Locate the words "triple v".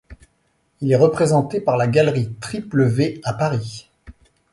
2.39-3.21